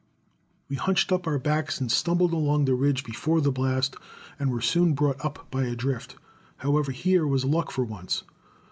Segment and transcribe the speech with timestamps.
[0.67, 3.95] We hunched up our backs and stumbled along the ridge before the blast,
[4.39, 6.15] and were soon brought up by a drift.
[6.57, 8.23] However, here was luck for once.